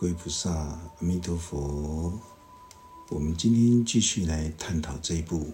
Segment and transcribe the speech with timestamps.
[0.00, 2.18] 各位菩萨，阿弥陀佛。
[3.10, 5.40] 我们今天继续来探讨这一部《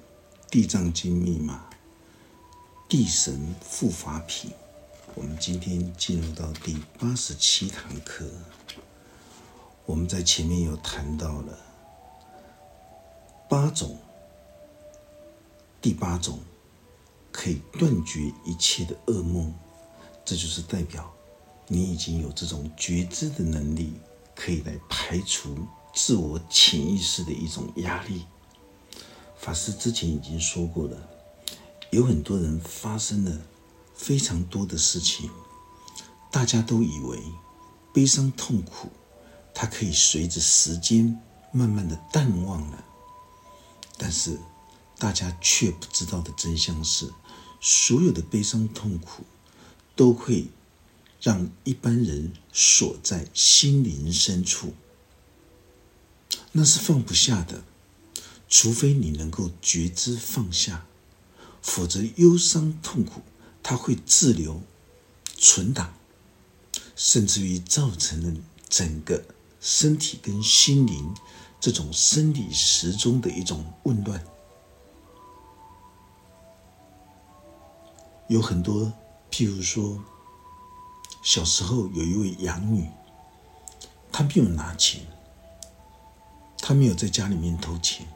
[0.49, 1.69] 地藏经》密码——
[2.89, 4.53] 地神护法品。
[5.17, 8.25] 我们今天进入到第八十七堂课。
[9.85, 11.59] 我们在前面有谈到了
[13.51, 13.99] 八种，
[15.83, 16.39] 第八种
[17.33, 19.53] 可以断绝一切的噩梦，
[20.25, 21.13] 这就是代表
[21.67, 23.93] 你已经有这种觉知的能力，
[24.37, 25.67] 可以来排除。
[25.99, 28.27] 自我潜意识的一种压力。
[29.39, 31.09] 法师之前已经说过了，
[31.91, 33.41] 有很多人发生了
[33.95, 35.31] 非常多的事情，
[36.31, 37.19] 大家都以为
[37.95, 38.91] 悲伤痛苦，
[39.55, 41.19] 它可以随着时间
[41.51, 42.85] 慢慢的淡忘了，
[43.97, 44.39] 但是
[44.99, 47.11] 大家却不知道的真相是，
[47.59, 49.25] 所有的悲伤痛苦
[49.95, 50.49] 都会
[51.21, 54.75] 让一般人锁在心灵深处。
[56.53, 57.65] 那是放不下的，
[58.49, 60.87] 除非你能够觉知放下，
[61.61, 63.21] 否则忧伤痛苦
[63.63, 64.63] 它会滞留、
[65.37, 65.95] 存档，
[66.95, 69.25] 甚至于造成了整个
[69.61, 71.15] 身体跟心灵
[71.61, 74.25] 这种生理时钟的一种紊乱。
[78.29, 78.93] 有很多，
[79.31, 80.03] 譬如说，
[81.27, 82.89] 小时候有一位养女，
[84.13, 85.05] 她没有拿钱。
[86.59, 88.07] 她没有在家里面偷钱，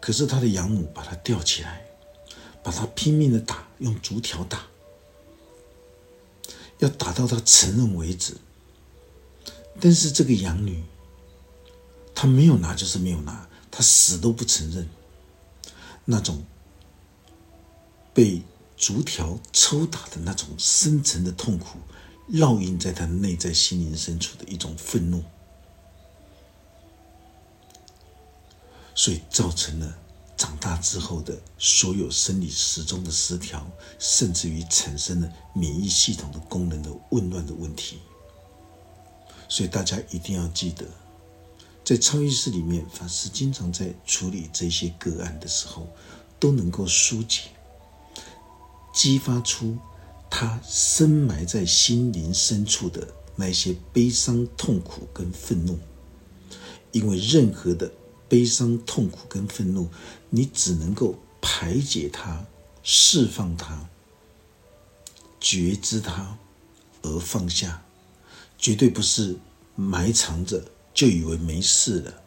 [0.00, 1.86] 可是她的养母把她吊起来，
[2.60, 4.66] 把她拼命的打，用竹条打，
[6.78, 8.36] 要打到他承认为止。
[9.80, 10.82] 但是这个养女，
[12.16, 14.88] 她没有拿就是没有拿，她死都不承认。
[16.04, 16.44] 那种
[18.12, 18.42] 被
[18.76, 21.78] 竹条抽打的那种深沉的痛苦，
[22.32, 25.22] 烙印在他内在心灵深处的一种愤怒。
[28.94, 29.98] 所以造成了
[30.36, 33.66] 长大之后的所有生理时钟的失调，
[33.98, 37.98] 甚至于产生了免疫系统的功能的紊乱的问题。
[39.48, 40.86] 所以大家一定要记得，
[41.82, 45.88] 在超意识里面，法师经常在处理这些个案的时候，
[46.38, 47.50] 都能够疏解、
[48.92, 49.76] 激发出
[50.30, 55.78] 他深埋在心灵深处的那些悲伤、痛苦跟愤怒，
[56.92, 57.90] 因为任何的。
[58.28, 59.88] 悲伤、痛苦跟愤怒，
[60.28, 62.46] 你只能够排解它、
[62.84, 63.88] 释放它、
[65.40, 66.38] 觉知它，
[67.02, 67.82] 而放下，
[68.56, 69.36] 绝对不是
[69.74, 70.64] 埋藏着
[70.94, 72.22] 就以为没事了，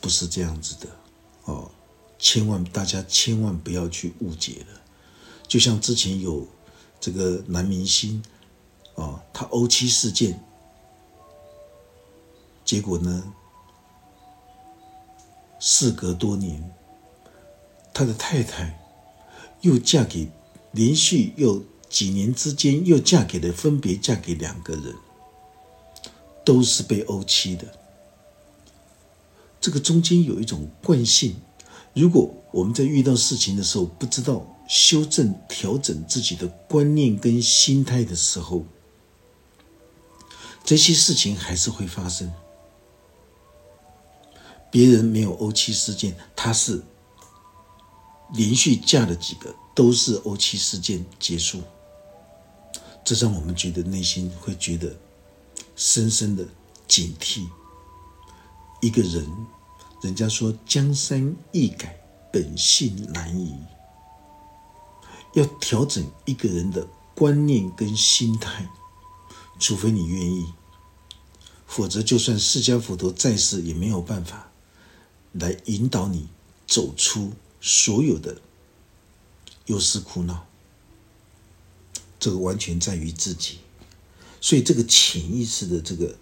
[0.00, 0.88] 不是这样子的
[1.44, 1.70] 哦。
[2.18, 4.80] 千万大家千万不要去误解了。
[5.46, 6.48] 就像之前有
[7.02, 8.22] 这个男明星
[8.94, 10.40] 哦，他欧七事件，
[12.64, 13.24] 结果呢？
[15.58, 16.72] 事隔多年，
[17.92, 18.80] 他的太太
[19.62, 20.28] 又嫁给
[20.70, 24.94] 连续又几年之间又嫁给了分别嫁给两个人，
[26.44, 27.66] 都是被欧妻的。
[29.60, 31.34] 这个中间有一种惯性，
[31.94, 38.64] 如果我们在遇到事情的时候不知道修正调整自己的观念跟心态的时候，
[40.64, 42.32] 这些事情还是会发生。
[44.70, 46.82] 别人没有欧气事件，他是
[48.34, 51.60] 连续嫁了几个，都是欧气事件结束，
[53.04, 54.96] 这让我们觉得内心会觉得
[55.76, 56.46] 深深的
[56.88, 57.46] 警惕。
[58.80, 59.26] 一个人，
[60.02, 62.00] 人家说江山易改，
[62.32, 63.54] 本性难移，
[65.34, 68.68] 要调整一个人的观念跟心态，
[69.58, 70.52] 除非你愿意，
[71.66, 74.48] 否则就算释迦佛陀在世也没有办法。
[75.32, 76.28] 来引导你
[76.66, 78.42] 走出所有的
[79.64, 80.46] 忧思苦恼，
[82.20, 83.60] 这个完全在于自己。
[84.42, 86.18] 所以，这个潜意识的这个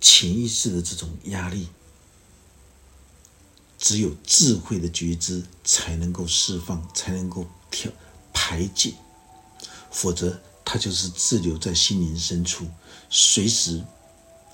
[0.00, 1.66] 潜意识的这种压力，
[3.76, 7.90] 只有智慧的觉知才能够释放，才能够调
[8.46, 8.94] 排解，
[9.90, 12.64] 否则它就是滞留在心灵深处，
[13.10, 13.82] 随时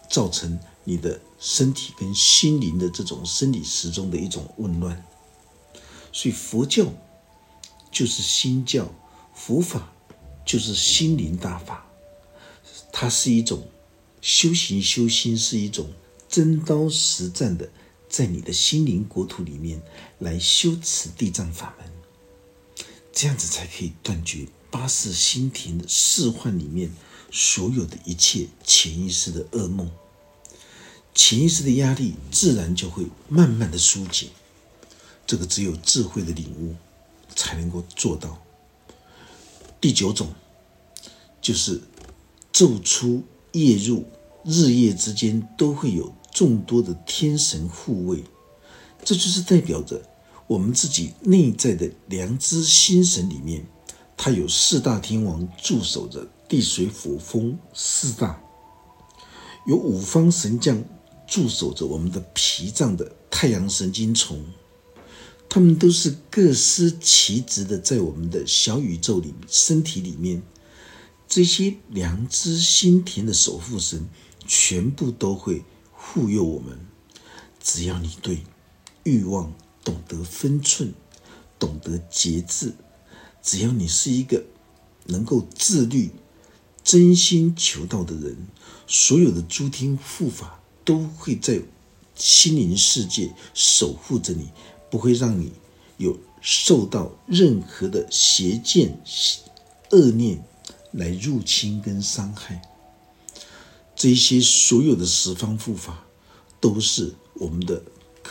[0.08, 1.20] 造成你的。
[1.44, 5.04] 身体跟心灵的这种生理时钟的一种紊乱，
[6.12, 6.86] 所以佛教
[7.90, 8.88] 就是心教，
[9.34, 9.92] 佛法
[10.46, 11.84] 就是心灵大法，
[12.92, 13.66] 它是一种
[14.20, 15.90] 修行修心，是一种
[16.28, 17.68] 真刀实战的，
[18.08, 19.82] 在你的心灵国土里面
[20.20, 21.91] 来修持地藏法门，
[23.12, 26.90] 这样子才可以断绝八世心田的释幻里面
[27.30, 29.90] 所有的一切潜意识的噩梦。
[31.14, 34.28] 潜意识的压力自然就会慢慢的疏解。
[35.26, 36.74] 这个只有智慧的领悟
[37.34, 38.42] 才能够做到。
[39.80, 40.32] 第九种
[41.40, 41.80] 就是
[42.52, 43.22] 昼出
[43.52, 44.04] 夜入，
[44.44, 48.24] 日夜之间都会有众多的天神护卫，
[49.04, 50.02] 这就是代表着
[50.52, 53.66] 我们自己内在的良知心神里面，
[54.18, 58.38] 它有四大天王驻守着地水火风四大，
[59.66, 60.84] 有五方神将
[61.26, 64.44] 驻守着我们的脾脏的太阳神经丛。
[65.48, 70.42] 他们都是各司其职的，在我们的小宇宙里、身体里面，
[71.26, 74.06] 这些良知心田的守护神，
[74.46, 76.78] 全部都会护佑我们。
[77.58, 78.42] 只要你对
[79.04, 79.50] 欲望
[79.84, 80.94] 懂得分寸，
[81.58, 82.74] 懂得节制，
[83.42, 84.44] 只要你是一个
[85.06, 86.10] 能够自律、
[86.82, 88.36] 真心求道的人，
[88.86, 91.60] 所有的诸天护法都会在
[92.14, 94.50] 心灵世界守护着你。
[94.90, 95.50] 不会让你
[95.96, 99.02] 有受到任何的邪见、
[99.90, 100.44] 恶念
[100.90, 102.60] 来入侵跟伤害。
[103.96, 106.04] 这些所有的十方护法，
[106.60, 107.82] 都是我们的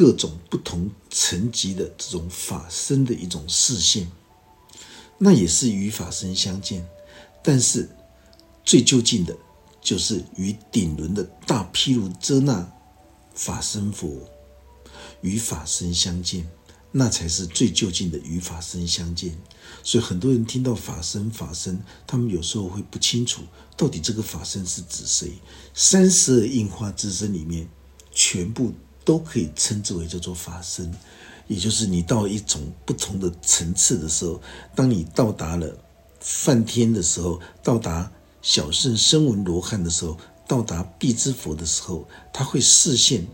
[0.01, 4.11] 各种不同层级的这种法身的一种视线，
[5.19, 6.83] 那也是与法身相见。
[7.43, 7.87] 但是
[8.65, 9.37] 最就近的，
[9.79, 12.67] 就是与顶轮的大毗卢遮那
[13.35, 14.27] 法身佛。
[15.21, 16.49] 与法身相见，
[16.91, 19.37] 那才是最就近的与法身相见。
[19.83, 23.43] 所以很多人听到法身法身，他们有时候会不清楚
[23.77, 25.33] 到底这个法身是指谁。
[25.75, 27.69] 三十二应化之身里面，
[28.11, 30.93] 全部都可以称之为叫做法身，
[31.47, 34.41] 也就是你到一种不同的层次的时候，
[34.75, 35.75] 当你到达了
[36.19, 38.11] 梵天的时候，到达
[38.41, 40.17] 小圣声闻罗汉的时候，
[40.47, 43.27] 到达必之佛的时候，他会视现。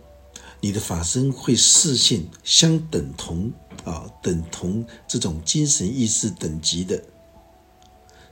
[0.60, 3.54] 你的法身会视现相等同
[3.84, 7.00] 啊，等同这种精神意识等级的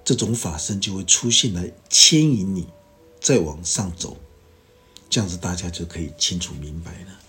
[0.03, 2.67] 这种法身就会出现来牵引你
[3.21, 4.17] 再往上走，
[5.07, 7.19] 这样子大家就可以清楚明白了。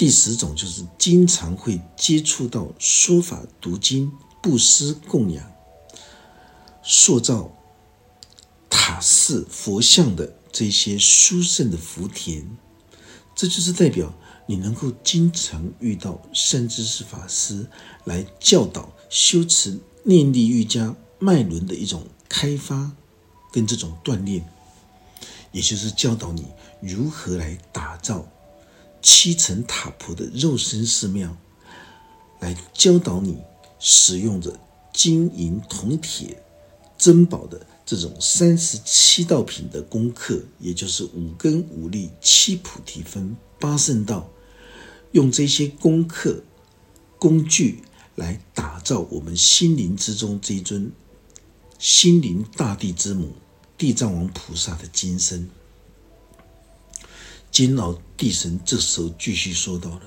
[0.00, 4.10] 第十种就是经常会接触到说法、读经、
[4.42, 5.52] 布施、供养、
[6.82, 7.52] 塑造
[8.70, 12.48] 塔寺、佛像的这些殊胜的福田。
[13.36, 14.14] 这就是代表
[14.46, 17.66] 你能够经常遇到善知识法师
[18.06, 22.90] 来教导修持念力瑜伽脉轮的一种开发
[23.52, 24.48] 跟这种锻炼，
[25.52, 26.46] 也就是教导你
[26.80, 28.26] 如何来打造
[29.02, 31.36] 七层塔婆的肉身寺庙，
[32.40, 33.38] 来教导你
[33.78, 34.58] 使用着
[34.92, 36.42] 金银铜铁
[36.98, 37.66] 珍宝的。
[37.86, 44.30] 这种三十七道品的功课，也就是五根五力七菩提分八圣道，
[45.10, 46.44] 用这些功课
[47.18, 47.82] 工具
[48.14, 50.92] 来打造我们心灵之中这尊
[51.80, 53.32] 心灵大地之母
[53.76, 55.50] 地藏王菩萨的金身。
[57.50, 60.02] 金老地神这时候继续说到了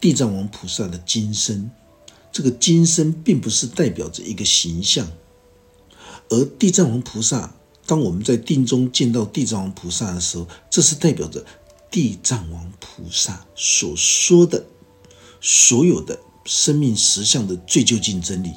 [0.00, 1.70] 地藏王菩萨的金身，
[2.30, 5.08] 这个金身并不是代表着一个形象。
[6.28, 7.54] 而地藏王菩萨，
[7.86, 11.44] 当我们在定中见到地藏王菩萨的时候，这是代表着
[11.90, 14.64] 地藏王菩萨所说的
[15.40, 18.52] 所有的生命实相的最究竟真理，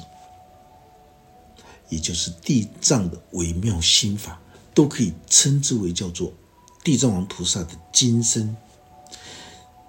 [1.88, 4.40] 也就是地藏的微妙心法，
[4.74, 6.32] 都可以称之为叫做
[6.86, 8.56] 地藏王菩萨的金身。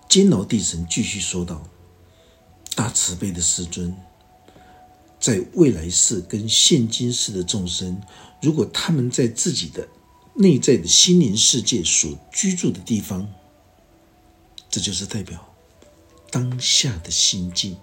[0.10, 1.62] 监牢地神继续说道
[2.74, 3.96] ：“大慈悲的师尊。”
[5.22, 8.02] 在未来世跟现今世的众生，
[8.42, 9.88] 如果他们在自己的
[10.34, 13.32] 内在的心灵世界所居住的地方，
[14.68, 15.54] 这就是代表
[16.32, 17.78] 当下的心境。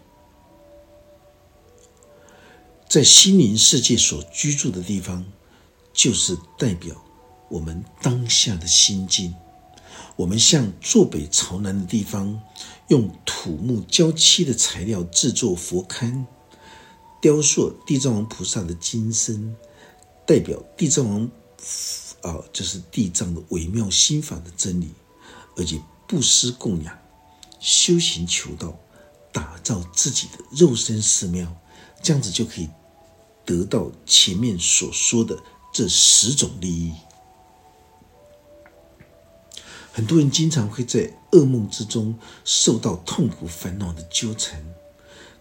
[2.88, 5.25] 在心灵世界所居住的地方，
[5.92, 7.03] 就是代表
[7.54, 9.32] 我们当下的心境。
[10.16, 12.42] 我们向坐北朝南的地方，
[12.88, 16.25] 用土木交漆的材料制作佛龛。
[17.20, 19.54] 雕塑地藏王菩萨的金身，
[20.26, 21.30] 代表地藏王
[22.23, 24.90] 啊，就是地藏的微妙心法的真理，
[25.56, 26.99] 而且布施供养、
[27.61, 28.76] 修行求道、
[29.32, 31.56] 打造自己的肉身寺庙，
[32.02, 32.68] 这样子就可以
[33.44, 35.38] 得到前面所说的
[35.73, 36.92] 这十种利益。
[39.96, 44.60] 很多人经常会在噩梦之中受到痛苦烦恼的纠缠，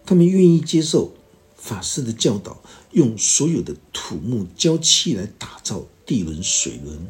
[0.06, 1.12] 他们愿意接受。
[1.56, 7.08] 法师的教导，用所有的土木交漆来打造地轮、水轮、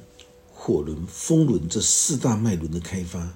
[0.54, 3.34] 火轮、风轮这四大脉轮的开发，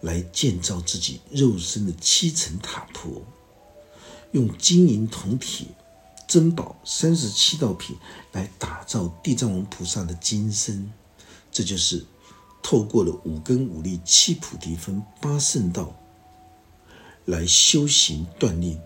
[0.00, 3.22] 来建造自己肉身的七层塔婆，
[4.32, 5.66] 用金银铜铁
[6.26, 7.94] 珍宝三十七道品
[8.32, 10.90] 来打造地藏王菩萨的金身。
[11.52, 12.02] 这就是
[12.68, 15.94] 透过了五根五力七菩提分八圣道
[17.24, 18.82] 来修行锻炼、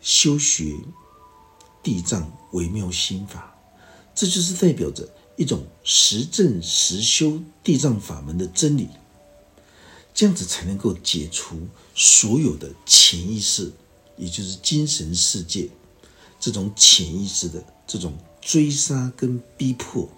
[0.00, 0.76] 修学
[1.82, 3.52] 地藏微妙心法。
[4.14, 8.88] 这就是代表着一种实证实修地藏法门的真理，
[10.14, 11.58] 这样子才能够解除
[11.92, 13.72] 所有的潜意识，
[14.16, 15.68] 也就是精神世界
[16.38, 20.08] 这种潜意识的这种追杀跟逼迫。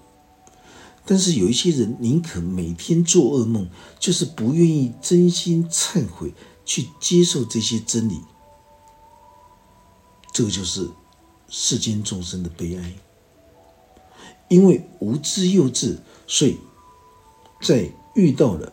[1.10, 3.66] 但是有一些人宁可每天做噩梦，
[3.98, 6.34] 就是不愿意真心忏悔，
[6.66, 8.20] 去接受这些真理。
[10.34, 10.86] 这个就是
[11.48, 12.92] 世间众生的悲哀。
[14.48, 15.96] 因为无知幼稚，
[16.26, 16.58] 所以
[17.62, 18.70] 在遇到了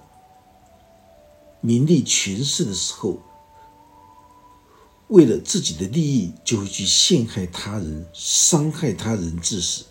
[1.61, 3.17] 名利权势的时候，
[5.07, 9.85] 为了自己的利益，就会去陷害他人、伤害他人致死。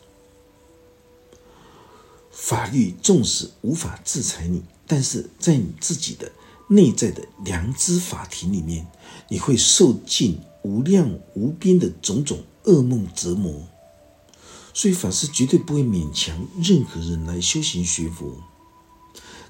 [2.47, 6.31] 法律纵使无法制裁你，但是在你自己的
[6.69, 8.87] 内在的良知法庭里面，
[9.31, 13.63] 你会受尽无量无边的种种噩梦折磨。
[14.75, 18.37] 所以，法师绝对不会勉强任何人来修行学佛。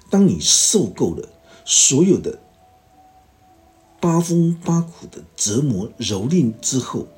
[0.09, 1.29] 当你受够了
[1.65, 2.39] 所有的
[4.01, 7.09] 八风八苦的折磨蹂躏之后，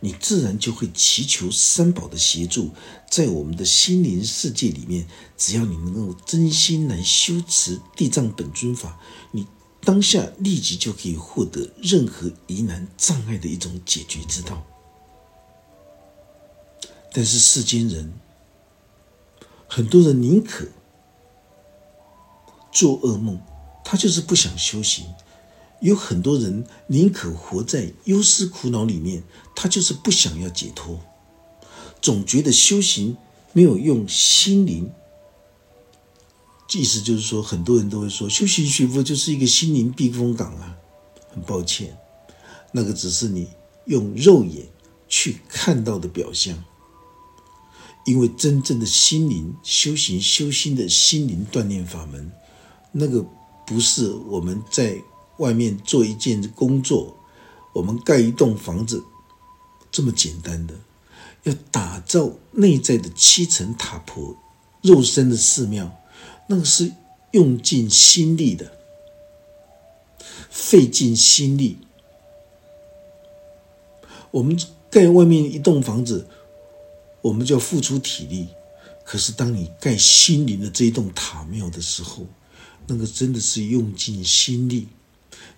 [0.00, 2.70] 你自然就会祈求三宝的协助，
[3.10, 9.00] 在我们的心灵世界里面，只要你能够真心来修持地藏本尊法，
[9.32, 9.46] 你
[9.80, 14.64] 当下立即就可以获得任何疑难障碍的一种解决之道。
[17.12, 18.12] 但是世间人，
[19.66, 20.66] 很多人宁可
[22.70, 23.40] 做噩梦，
[23.84, 25.06] 他就是不想修行；
[25.80, 29.22] 有很多人宁可活在忧思苦恼里面，
[29.54, 31.00] 他就是不想要解脱。
[32.00, 33.16] 总觉得修行
[33.52, 34.90] 没有用心灵，
[36.72, 40.76] 意思就是说，很多人都会说，修行学佛就是一个心灵避风港啊。
[41.30, 41.96] 很抱歉，
[42.72, 43.48] 那个只是你
[43.84, 44.66] 用肉眼
[45.08, 46.64] 去看到的表象。
[48.06, 52.32] 因为真正的心灵修行、修心的心灵锻炼法门，
[52.90, 53.22] 那个
[53.66, 54.96] 不是我们在
[55.38, 57.16] 外面做一件工作，
[57.72, 59.02] 我们盖一栋房子
[59.90, 60.74] 这么简单的。
[61.44, 64.36] 要打造内在的七层塔婆、
[64.82, 65.98] 肉身的寺庙，
[66.48, 66.92] 那个是
[67.32, 68.72] 用尽心力的，
[70.50, 71.78] 费尽心力。
[74.30, 76.28] 我们盖外面一栋房子。
[77.20, 78.46] 我们就要付出体力，
[79.04, 82.24] 可是当你盖心灵的这一栋塔庙的时候，
[82.86, 84.86] 那个真的是用尽心力，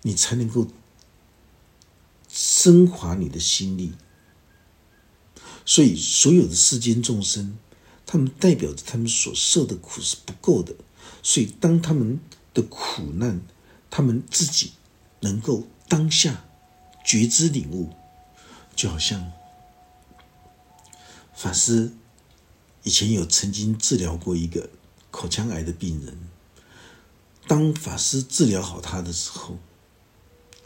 [0.02, 0.66] 你才能够
[2.28, 3.92] 升华你的心力。
[5.66, 7.58] 所以，所有的世间众生，
[8.06, 10.74] 他们代表着他们所受的苦是不够的。
[11.22, 12.18] 所以，当他们
[12.52, 13.40] 的苦难，
[13.90, 14.72] 他们自己
[15.20, 16.44] 能够当下
[17.04, 17.90] 觉知领悟，
[18.74, 19.32] 就好像。
[21.34, 21.92] 法师
[22.82, 24.70] 以前有曾经治疗过一个
[25.10, 26.18] 口腔癌的病人。
[27.46, 29.58] 当法师治疗好他的时候，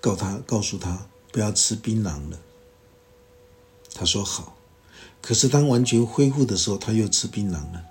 [0.04, 2.38] 告他告诉他不要吃槟榔了。
[3.94, 4.54] 他说好，
[5.23, 7.87] 可是当完全恢复的时候，他又吃槟榔了。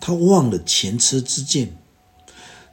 [0.00, 1.78] 他忘了前车之鉴。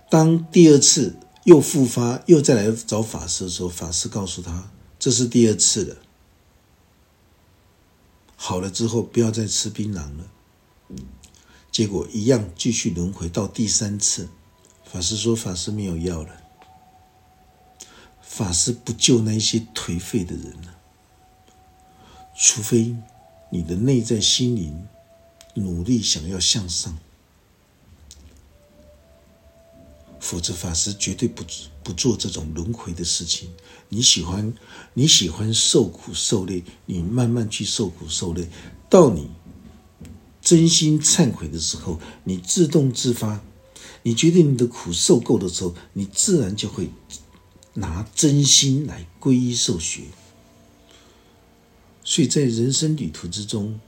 [0.10, 5.98] 当第二次又复发，又再来找法师的时候，法师告诉他这是第二次了。
[8.36, 10.32] 好了之后，不要再吃槟榔了。
[11.72, 14.28] 结果一样继续轮回到第三次，
[14.92, 16.30] 法师说：“法师没有药了。”
[18.40, 20.80] 法师不救那些颓废的人了，
[22.38, 22.96] 除非
[23.52, 24.88] 你的内在心灵
[25.56, 26.98] 努力想要向上。
[30.22, 31.44] 否则，法师绝对不
[31.84, 33.50] 不做这种轮回的事情。
[33.90, 34.54] 你喜欢
[34.94, 38.48] 你喜欢受苦受累，你慢慢去受苦受累，
[38.90, 39.30] 到你
[40.42, 43.42] 真心忏悔的时候，你自动自发，
[44.04, 46.90] 你觉得你的苦受够的时候，你自然就会
[47.80, 50.04] 拿真心来皈依受学。
[52.04, 53.80] 所以在人生旅途之中，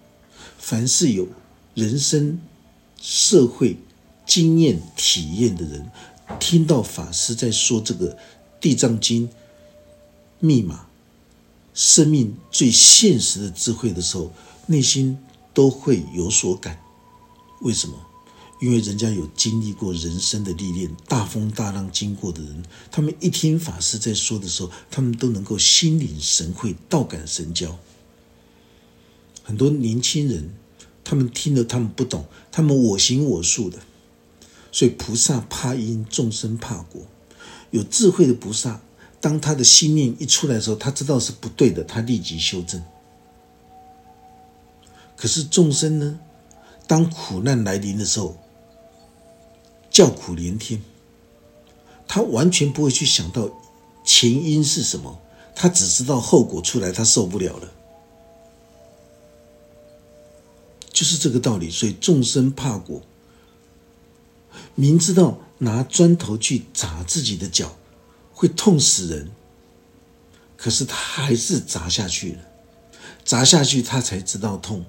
[0.58, 1.28] 凡是有
[1.74, 2.40] 人生
[3.02, 3.78] 社会
[4.26, 5.92] 经验体验的人。
[6.40, 8.16] 听到法师在说这个
[8.62, 9.28] 《地藏经》
[10.40, 10.88] 密码、
[11.74, 14.32] 生命最现实的智慧的时候，
[14.68, 15.18] 内心
[15.54, 16.82] 都会有所感。
[17.62, 17.96] 为什么？
[18.62, 27.76] 因为人家有经历过人生的历练，大风大浪经过的人，他们一听法师在说的时候，他们都能够心领神会，道感神交。
[29.42, 30.54] 很多年轻人，
[31.04, 33.80] 他们听了他们不懂，他们我行我素的。
[34.72, 37.02] 所以菩萨怕因，众生怕果。
[37.72, 38.80] 有智慧的菩萨，
[39.20, 42.84] 当他的心念一出来的时候，他知道是不对的，他立即修正。
[45.18, 46.20] 可是众生呢，
[46.86, 48.38] 当苦难来临的时候，
[49.92, 50.82] 叫苦连天，
[52.08, 53.52] 他完全不会去想到
[54.06, 55.20] 前因是什么，
[55.54, 57.70] 他只知道后果出来，他受不了了，
[60.92, 61.70] 就是这个道理。
[61.70, 63.02] 所以众生怕果，
[64.76, 67.76] 明知道拿砖头去砸自己的脚
[68.34, 69.30] 会痛死人，
[70.56, 72.40] 可是他还是砸下去了，
[73.26, 74.86] 砸下去他才知道痛，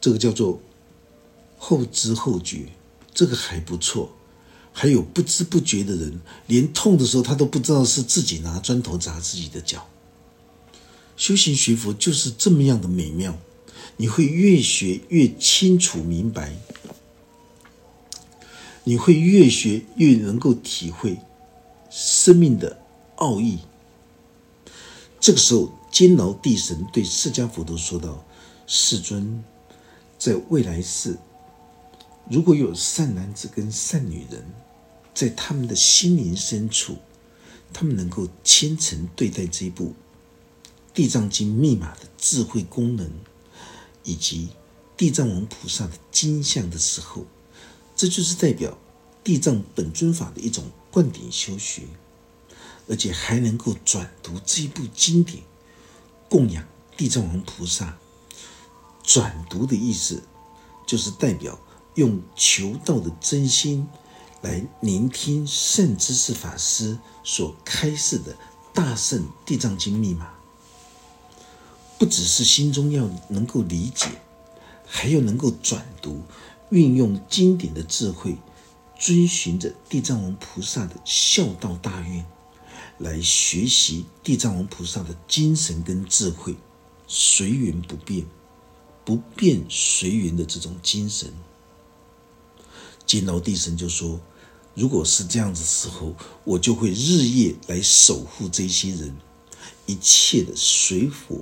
[0.00, 0.60] 这个叫做
[1.58, 2.68] 后知后觉。
[3.16, 4.12] 这个还不错，
[4.74, 9.86] 还有不知不觉的人，连痛的时候他都不知道是自己拿砖头砸自己的脚。
[11.16, 13.38] 修行学佛就是这么样的美妙，
[13.96, 16.54] 你会越学越清楚明白，
[18.84, 21.18] 你会越学越能够体会
[21.90, 22.82] 生命的
[23.14, 23.60] 奥义。
[25.18, 28.22] 这个时候，监牢地神对释迦佛陀说道
[28.68, 29.42] ：“世尊，
[30.18, 31.16] 在未来世。”
[32.28, 34.44] 如果有善男子跟善女人，
[35.14, 36.98] 在他们的心灵深处，
[37.72, 39.94] 他们能够虔诚对待这一部
[40.92, 43.08] 《地藏经》密码的智慧功能，
[44.02, 44.48] 以及
[44.96, 47.24] 地藏王菩萨的金像的时候，
[47.94, 48.76] 这就是代表
[49.22, 51.82] 地藏本尊法的一种灌顶修学，
[52.88, 55.44] 而且还能够转读这一部经典，
[56.28, 56.66] 供养
[56.96, 57.96] 地藏王菩萨。
[59.04, 60.24] 转读的意思
[60.88, 61.56] 就是代表。
[61.96, 63.88] 用求道的真心
[64.42, 68.36] 来聆听圣知识法师所开示的
[68.72, 70.34] 大圣地藏经密码，
[71.98, 74.08] 不只是心中要能够理解，
[74.86, 76.22] 还要能够转读，
[76.68, 78.36] 运用经典的智慧，
[78.98, 82.26] 遵循着地藏王菩萨的孝道大愿，
[82.98, 86.54] 来学习地藏王菩萨的精神跟智慧，
[87.06, 88.26] 随缘不变，
[89.02, 91.32] 不变随缘的这种精神。
[93.06, 94.20] 监牢地神就说
[94.74, 99.16] ：“如果是这样子时候，我就会日夜来守护这些人，
[99.86, 101.40] 一切的水火、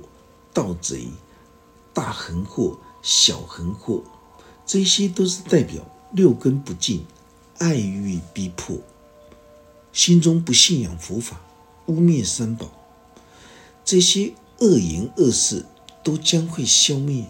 [0.53, 1.07] 盗贼、
[1.91, 4.03] 大横祸、小横祸，
[4.63, 7.03] 这些都是代表六根不净、
[7.57, 8.77] 爱欲逼迫，
[9.91, 11.41] 心中不信仰佛法、
[11.87, 12.71] 污蔑三宝，
[13.83, 15.65] 这些恶言恶事
[16.03, 17.25] 都将会消灭。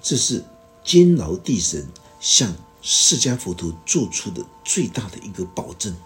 [0.00, 0.44] 这是
[0.84, 1.88] 监牢地神
[2.20, 5.96] 向。”释迦佛陀做出的最大的一个保证，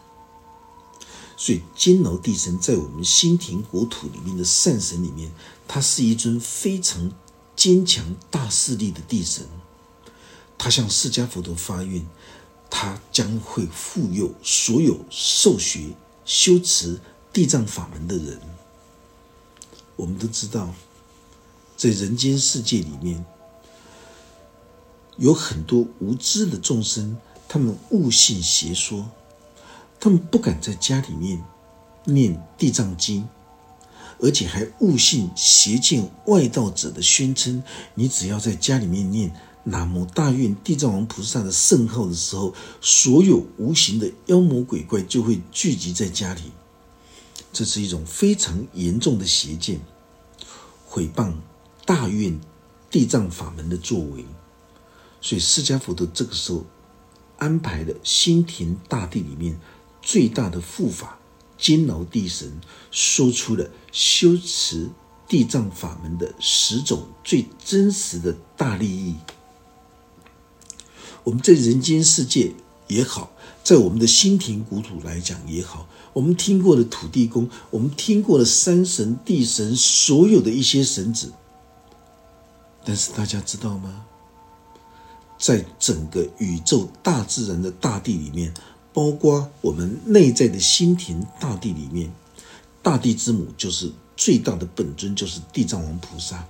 [1.35, 5.33] 所以监牢地神在我们心田国土里面的善神里面，
[5.67, 7.11] 他是一尊非常
[7.57, 9.47] 坚强大势力的地神。
[10.59, 12.07] 他向释迦佛陀发愿，
[12.69, 15.95] 他将会护佑所有受学
[16.27, 17.01] 修持
[17.33, 18.39] 地藏法门的人。
[19.97, 20.75] 我们都知道，
[21.75, 23.25] 在人间世界里面。
[25.17, 27.17] 有很多无知的众生，
[27.49, 29.09] 他们误信邪说，
[29.99, 31.43] 他们不敢在家里面
[32.05, 33.27] 念地藏经，
[34.21, 37.63] 而且还误信邪见外道者的宣称：
[37.95, 46.43] 你只要在家里面念南无大愿地藏王菩萨的圣号的时候，所有无形的妖魔鬼怪就会聚集在家里。
[47.53, 49.81] 这是一种非常严重的邪见，
[50.87, 51.33] 毁谤
[51.87, 52.39] 大愿
[52.91, 54.27] 地藏法门的作为。
[55.21, 56.65] 所以，释迦佛陀这个时候
[57.39, 59.59] 安排了心田大地里面
[60.01, 61.19] 最大的护法
[61.59, 64.89] 金牢地神，说出了修持
[65.27, 69.17] 地藏法门的十种最真实的大利益。
[71.25, 72.53] 我们在人间世界
[72.87, 73.33] 也好，
[73.65, 81.33] 在我们的心田国土来讲也好，我们听过的土地公，我们听过的山神、地神，所有的一些神子，
[82.85, 84.07] 但是大家知道吗？
[85.39, 88.53] 在整个宇宙大自然的大地里面，
[88.93, 92.13] 包括我们内在的心田大地里面，
[92.83, 96.47] 大地之母就是最大的本尊，就是地藏王菩萨。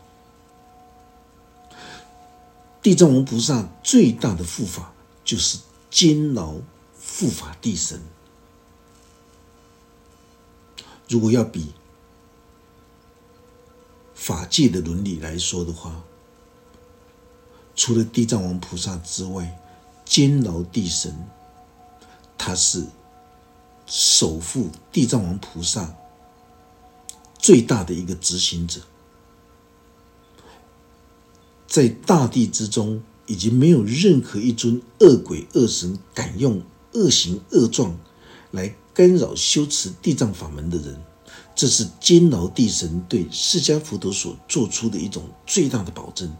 [2.82, 4.92] 地藏王菩萨最大的护法
[5.24, 5.58] 就是
[5.90, 6.54] 监牢
[7.18, 8.00] 护法地神。
[11.08, 11.72] 如果要比
[14.14, 16.04] 法界的伦理来说的话，
[17.76, 19.60] 除了地藏王菩萨之外，
[20.04, 21.14] 监牢地神，
[22.38, 22.84] 他是
[23.86, 25.94] 守护地藏王菩萨
[27.38, 28.80] 最大的一个执行者，
[31.68, 36.62] 在大地之中，已经没有任何一尊恶鬼恶神敢用
[36.94, 37.98] 恶行恶状
[38.52, 41.00] 来干扰修持地藏法门的人。
[41.54, 46.34] 这是监牢地神对释迦佛陀所做出的一种最大的保证，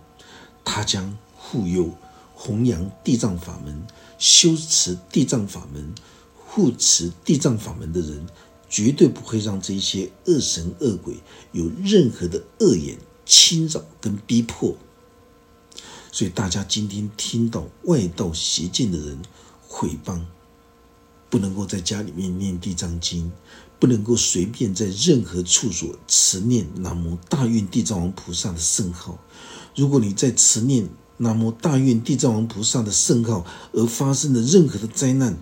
[0.65, 1.17] 他将
[1.49, 1.95] 护佑、
[2.35, 3.87] 弘扬地藏法门、
[4.19, 5.95] 修持地藏法门、
[6.35, 8.27] 护持地藏法门的人，
[8.69, 11.19] 绝对不会让这些恶神恶鬼
[11.53, 14.77] 有任何的恶言侵扰跟逼迫。
[16.11, 19.23] 所以，大家今天听到外道邪见的人
[19.69, 20.23] 毁谤，
[21.31, 23.31] 不能够在家里面念地藏经。
[23.79, 29.19] 不能够随便在任何处所持念南无大愿地藏王菩萨的圣号。
[29.75, 35.37] 如果你在持念南无大愿地藏王菩萨的圣号而发生的任何的灾难，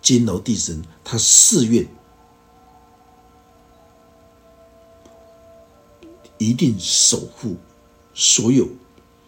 [0.00, 1.88] 监牢地神他誓愿
[6.38, 7.56] 一定守护
[8.14, 8.68] 所有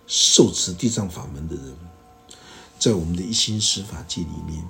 [0.07, 1.75] 受持地藏法门的人，
[2.79, 4.65] 在我们的一心十法界里面。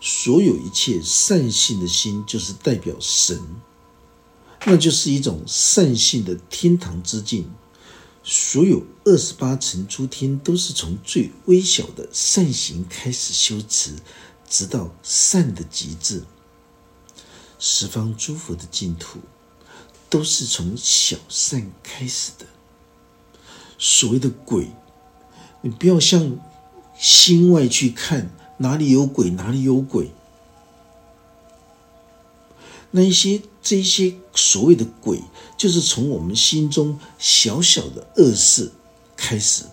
[0.00, 3.40] 所有一切善性的心，就是代表神，
[4.64, 7.50] 那就是一种善性的天堂之境。
[8.28, 13.94] 所有二十八层诸天，都是从最微小的善行开始修持，
[14.50, 16.24] 直到善的极致。
[17.60, 19.20] 十方诸佛的净土，
[20.10, 22.46] 都是从小善开始的。
[23.78, 24.72] 所谓的鬼，
[25.60, 26.36] 你不要向
[26.98, 28.32] 心外去看。
[28.58, 30.10] 哪里有鬼，哪里有鬼。
[32.90, 35.20] 那一些这一些所谓的鬼，
[35.58, 38.70] 就是从我们心中小小的恶事
[39.16, 39.64] 开始。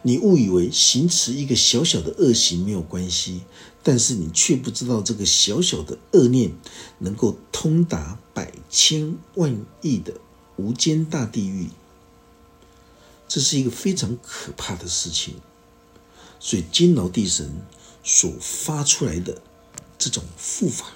[0.00, 3.42] 你误以为行持一个小小的恶行没有关系，
[3.82, 6.54] 但是你却不知道这个小小的恶念
[7.00, 10.14] 能够通达百千万亿的
[10.56, 11.68] 无间大地狱。
[13.28, 15.34] 这是一个非常可怕的事情。
[16.40, 17.62] 所以金牢地神。
[18.04, 19.40] 所发出来的
[19.96, 20.86] 这种护法，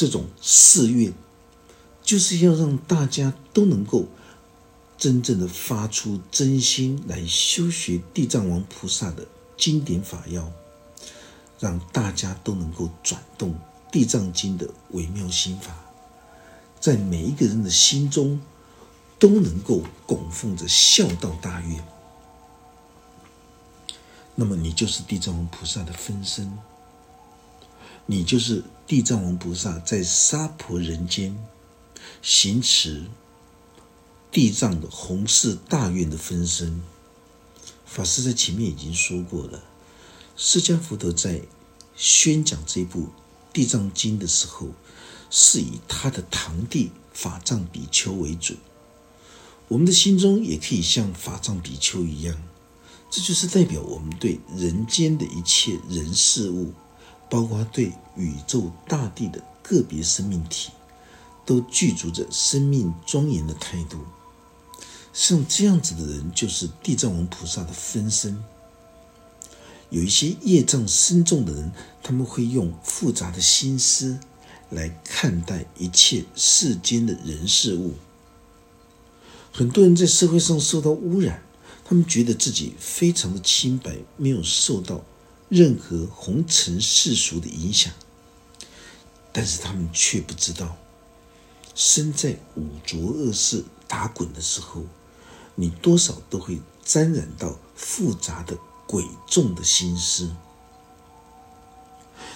[0.00, 1.12] 这种誓愿，
[2.02, 4.06] 就是要让大家都能够
[4.96, 9.26] 真正的发出真心来修学地藏王菩萨的
[9.58, 10.50] 经典法要，
[11.58, 13.54] 让大家都能够转动
[13.92, 15.76] 地藏经的微妙心法，
[16.80, 18.40] 在每一个人的心中
[19.18, 21.84] 都能够供奉着孝道大愿。
[24.34, 26.58] 那么你就是地藏王菩萨的分身，
[28.06, 31.38] 你就是地藏王菩萨在娑婆人间
[32.22, 33.06] 行持
[34.32, 36.82] 地藏的弘誓大愿的分身。
[37.86, 39.62] 法师在前面已经说过了，
[40.36, 41.42] 释迦佛陀在
[41.94, 43.02] 宣讲这部
[43.52, 44.70] 《地藏经》的时候，
[45.30, 48.56] 是以他的堂弟法藏比丘为主。
[49.68, 52.36] 我们的心中也可以像法藏比丘一样。
[53.08, 56.72] 这就是代表我们对人间的一切人事物，
[57.28, 60.70] 包括对宇宙大地的个别生命体，
[61.46, 63.98] 都具足着生命庄严的态度。
[65.12, 68.44] 像这样子的人，就是地藏王菩萨的分身。
[69.88, 74.20] 有一些业障深重的人，他们会用复杂的心思
[74.68, 77.94] 来看待一切世间的人事物。
[79.50, 81.42] 很多人在社会上受到污染。
[81.82, 85.04] 他们觉得自己非常的清白，没有受到
[85.48, 87.92] 任何红尘世俗的影响，
[89.32, 90.76] 但是他们却不知道，
[91.74, 94.82] 身在五浊恶世打滚的时候，
[95.54, 100.34] 你多少都会沾染到复杂的诡众的心思，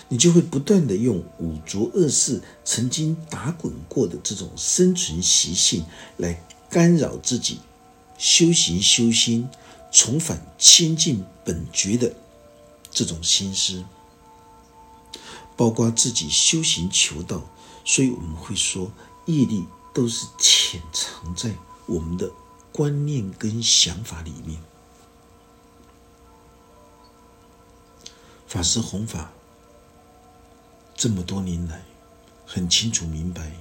[0.08, 5.84] 你就会不断的用五浊恶世曾经打滚过的这种生存习性
[6.16, 7.60] 来干扰自己。
[8.16, 9.48] 修行修心，
[9.90, 12.14] 重返清净本觉的
[12.90, 13.84] 这种心思，
[15.56, 17.42] 包括自己修行求道，
[17.84, 18.90] 所以我们会说，
[19.26, 21.54] 业力都是潜藏在
[21.86, 22.30] 我们的
[22.72, 24.60] 观念跟想法里面。
[28.46, 29.32] 法师弘法
[30.94, 31.84] 这么多年来，
[32.46, 33.52] 很清楚明白，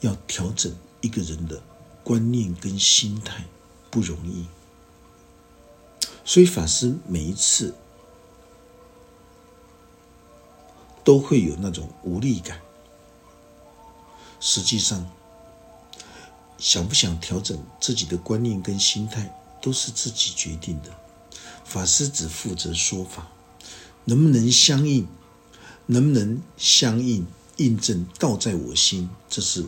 [0.00, 1.62] 要调整一个人的
[2.02, 3.44] 观念跟心态。
[3.88, 4.44] 不容易，
[6.22, 7.74] 所以法师每一次
[11.06, 12.60] 都会有那种无力感。
[14.40, 15.08] 实际上，
[16.58, 20.90] 想不想调整自己的观念跟心态，都是自己决定的。
[21.64, 23.28] 法师只负责说法，
[24.04, 25.06] 能不能相应，
[25.86, 27.24] 能不能相应
[27.58, 29.64] 印证道在我心，这是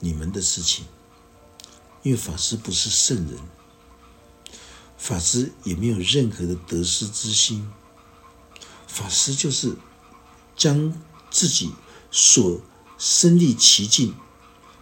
[0.00, 0.84] 你们的事情。
[2.02, 3.38] 因为法师不是圣人，
[4.98, 7.70] 法师也没有任何的得失之心，
[8.88, 9.76] 法师就是
[10.62, 10.92] 将
[11.30, 11.72] 自己
[12.10, 12.60] 所
[12.98, 14.14] 身历其境、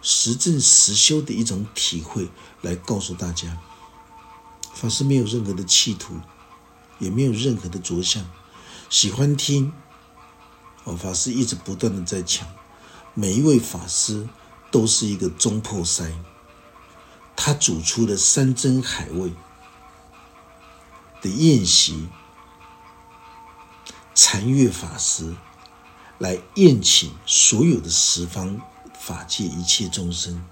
[0.01, 2.29] 实证实修的一种体会
[2.61, 3.57] 来告诉大家。
[4.75, 6.19] 法师没有任何的企图。
[6.99, 8.23] 也没有任何的着相，
[8.87, 9.73] 喜欢听。
[10.83, 12.47] 哦，法师一直不断的在讲，
[13.15, 14.29] 每一位法师
[14.69, 16.13] 都是一个中破塞，
[17.35, 19.33] 他煮出了山珍海味
[21.23, 22.07] 的宴席，
[24.13, 25.35] 禅悦法师
[26.21, 28.61] 来宴请所有的十方
[28.93, 30.43] 法界一切众生。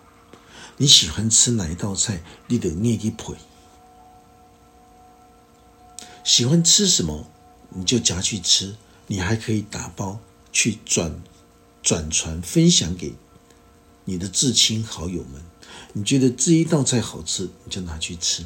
[0.78, 3.36] 你喜欢吃哪一道菜，你得念一配。
[6.24, 7.28] 喜欢吃什么，
[7.70, 8.78] 你就夹去吃。
[9.06, 10.20] 你还可以打包
[10.52, 11.22] 去转
[11.84, 13.14] 转传分享给
[14.06, 15.40] 你的至亲好友们。
[15.94, 18.44] 你觉得这一道菜好吃，你就拿去吃。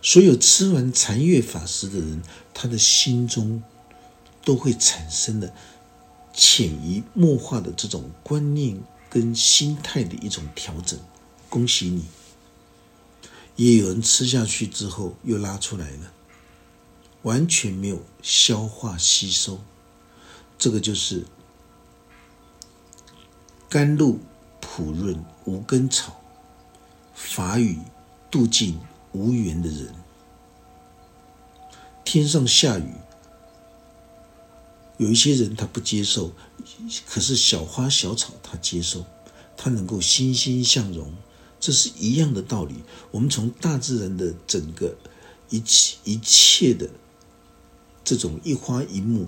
[0.00, 2.22] 所有吃完禅悦法师的人，
[2.54, 3.60] 他的心中
[4.44, 5.52] 都会产生的
[6.32, 10.98] 潜移默化的这种观念跟心态的一种调整。
[11.48, 12.04] 恭喜你！
[13.56, 16.12] 也有人吃下去之后又拉出来了，
[17.22, 19.60] 完全没有消化吸收，
[20.56, 21.26] 这个就是
[23.68, 24.18] 甘露
[24.60, 26.20] 普润无根草，
[27.12, 27.78] 法语
[28.30, 28.78] 度尽
[29.12, 29.94] 无缘的人。
[32.04, 32.94] 天上下雨，
[35.00, 36.30] 有一些人他不接受，
[37.06, 39.06] 可是小花小草他接受，
[39.56, 41.10] 他能够欣欣向荣。
[41.58, 42.74] 这是一样的道理。
[43.10, 44.94] 我们从大自然的整个
[45.48, 46.90] 一切一切的
[48.04, 49.26] 这种一花一木、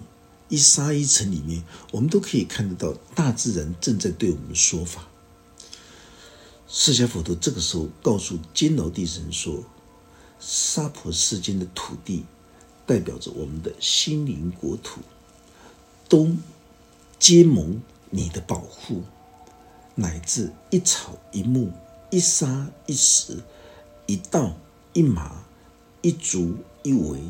[0.51, 5.09] 一沙一尘里面，我们都可以看得到大自然正在对我们说法。
[6.69, 9.65] 释迦佛陀这个时候告诉坚牢地神说
[10.39, 12.27] ：“娑婆世间的土地，
[12.87, 15.01] 代表着我们的心灵国土，
[16.13, 16.29] 都
[17.19, 19.01] 皆蒙你的保护，
[19.95, 21.73] 乃至一草一木。”
[22.13, 23.39] 一沙一石，
[24.05, 24.53] 一稻
[24.93, 25.47] 一麻，
[26.03, 27.21] 一竹一围，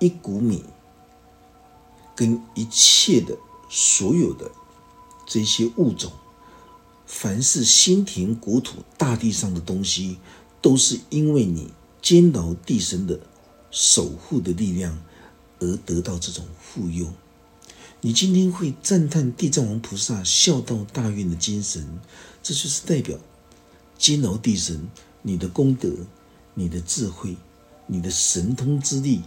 [0.00, 0.64] 一谷米，
[2.16, 4.50] 跟一切的所有的
[5.28, 6.10] 这些物种，
[7.06, 10.18] 凡是心田国土大地上的东西，
[10.60, 11.70] 都是因为你
[12.02, 13.20] 坚牢地神的
[13.70, 15.00] 守护的力量
[15.60, 17.06] 而得到这种护佑。
[18.02, 21.86] 你今天会赞叹地藏王菩萨孝道大愿的精神，
[22.42, 23.18] 这就是代表。
[23.98, 24.88] 金牢地神，
[25.20, 25.90] 你的功德、
[26.54, 27.36] 你的智慧、
[27.86, 29.20] 你的神通之力，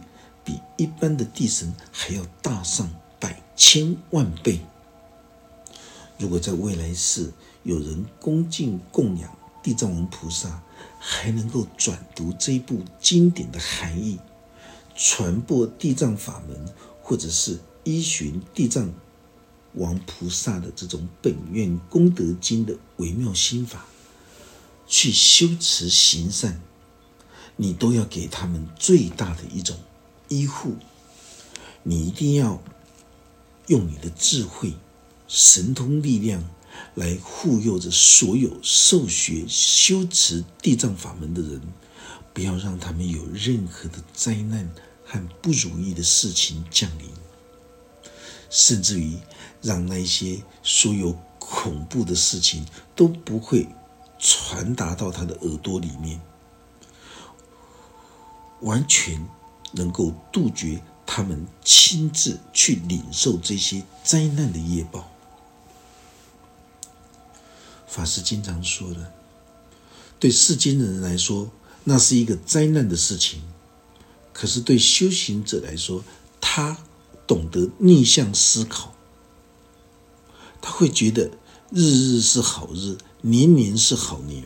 [0.43, 4.59] 比一般的地神还要大上百千万倍。
[6.17, 7.31] 如果在未来世
[7.61, 10.63] 有人恭敬供养地藏王菩萨，
[10.97, 14.17] 还能够转读这部经典的含义，
[14.95, 16.65] 传播地藏法门，
[17.03, 18.93] 或者是依循地藏
[19.73, 23.85] 王菩萨的这种本愿功德经的微妙心法。
[24.85, 26.61] 去修持行善，
[27.55, 29.75] 你都要给他们最大的一种
[30.27, 30.75] 依护。
[31.83, 32.61] 你一定要
[33.67, 34.73] 用你的智慧、
[35.27, 36.47] 神通力量
[36.95, 41.61] 来护佑着所有受学修持地藏法门的人，
[42.33, 44.69] 不要让他们有任何的灾难
[45.05, 47.07] 和不如意的事情降临，
[48.53, 49.17] 甚至于
[49.61, 52.63] 让那些所有恐怖的事情
[52.95, 53.67] 都不会。
[54.25, 56.21] 传达到他的耳朵里面，
[58.61, 59.27] 完全
[59.73, 65.11] 能够杜绝他们亲自去领受这些灾难的业报。
[67.85, 69.11] 法师经常说的，
[70.17, 71.51] 对世间的人来说，
[71.83, 73.41] 那是一个灾难的事情；
[74.31, 76.01] 可是对修行者来说，
[76.39, 76.77] 他
[77.25, 78.93] 懂得逆向思考，
[80.61, 81.31] 他会觉得
[81.71, 82.97] 日日是好日。
[83.25, 84.43] 年年是好年，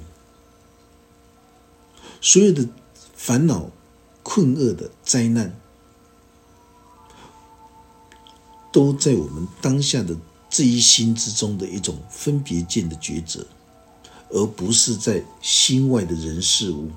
[2.21, 2.69] 所有的
[3.15, 3.71] 烦恼、
[4.21, 5.59] 困厄的灾难，
[8.71, 10.15] 都在我们当下的
[10.47, 13.47] 这一心之中的一种分别见的抉择，
[14.29, 16.91] 而不是在心外的人事物。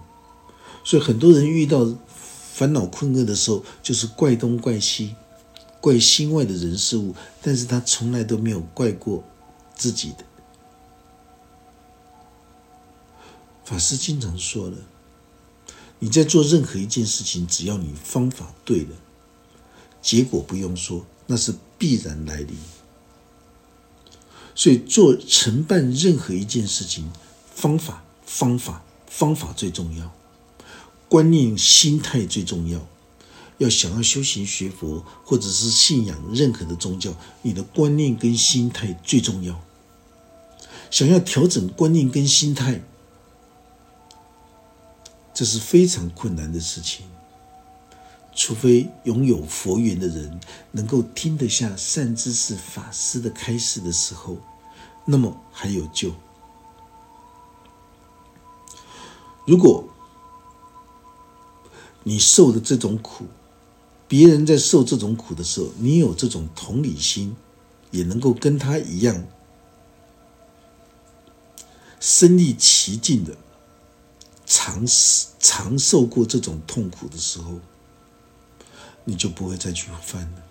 [0.84, 1.90] 所以很多人遇到
[2.52, 5.16] 烦恼困厄的时候，就是怪东怪西，
[5.80, 9.24] 怪心外的人事物，但是他从来都没有怪过
[9.74, 10.24] 自己的。
[13.64, 14.76] 法师经常说的
[16.00, 18.96] ：“你在做任何一件事情，只要你方法对了，
[20.02, 22.56] 结果不用说，那是必然来临。
[24.54, 27.10] 所以做承办任何一件事情，
[27.54, 30.12] 方法、方法、方法最重要，
[31.08, 32.86] 观念、心态最重要。
[33.60, 39.60] 要想要修行学佛，或者是信仰任何的宗教，你的观念跟心态最重要。
[40.90, 42.80] 想要调整观念跟心态，
[45.34, 47.04] 这是非常困难的事情。
[48.34, 54.38] 除非拥有佛缘的人能够听得下善知识法师的开示的时候，
[55.04, 56.14] 那么还有救。
[59.46, 59.84] 如果
[62.02, 63.26] 你受的这种苦，
[64.10, 67.36] 别人在受这种苦的时候，你有这种同理心，
[67.92, 69.24] 也能够跟他一样
[72.00, 73.36] 身历其境的
[74.44, 74.84] 尝
[75.38, 77.60] 尝受过这种痛苦的时候，
[79.04, 80.42] 你就不会再去犯了。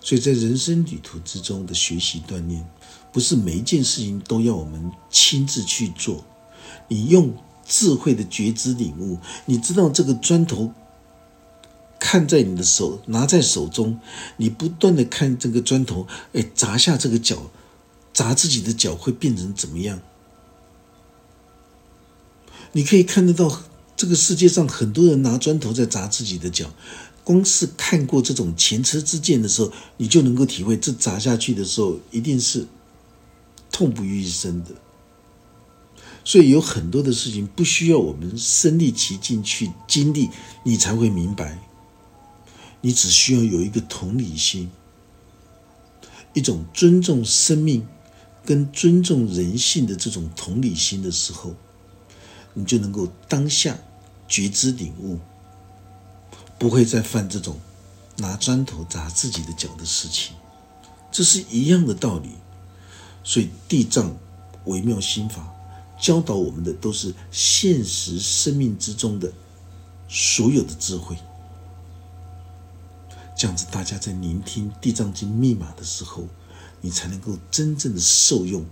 [0.00, 2.68] 所以在人生旅途之中的学习锻炼，
[3.12, 6.24] 不是每一件事情都要我们亲自去做。
[6.88, 7.32] 你用
[7.64, 10.72] 智慧的觉知领悟，你知道这个砖头。
[12.04, 14.00] 看在你的手，拿在手中，
[14.36, 17.48] 你不断的看这个砖头，哎，砸下这个脚，
[18.12, 20.00] 砸自己的脚会变成怎么样？
[22.72, 23.62] 你可以看得到，
[23.96, 26.74] 这个世界上很多人拿砖头在砸自己的脚，
[27.22, 32.66] 光是看过这种前车之鉴的时候，你就能够体会，这砸下去的时候一定是
[33.70, 34.72] 痛不欲生的。
[36.24, 40.28] 所以有很多的事情不需要我们身历其境去经历，
[40.64, 41.68] 你才会明白。
[42.82, 44.70] 你只需要有一个同理心，
[46.34, 47.86] 一种尊重生命
[48.44, 51.54] 跟尊重人性的这种同理心的时候，
[52.52, 53.78] 你就能够当下
[54.28, 55.18] 觉知领悟，
[56.58, 57.58] 不会再犯这种
[58.16, 60.34] 拿砖头砸自己的脚的事情。
[61.10, 62.30] 这是一样的道理。
[63.24, 64.16] 所以地藏
[64.64, 65.48] 微妙心法
[66.00, 69.32] 教导我们的都是现实生命之中的
[70.08, 71.16] 所有的智慧。
[73.42, 76.28] 这样子，大家在聆听《地藏经》密码的时候，
[76.80, 78.64] 你才能够真正的受用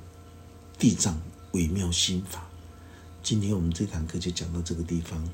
[0.78, 2.46] 地藏微妙心法。
[3.20, 5.28] 今天我们这堂课就讲到这个地方。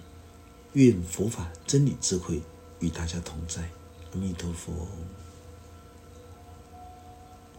[0.72, 2.40] 愿佛法真理智慧
[2.80, 3.68] 与大家同在，
[4.14, 4.72] 阿弥陀佛。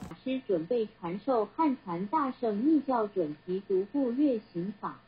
[0.02, 5.00] 老师准备传授汉传大圣密教准提独步月行法。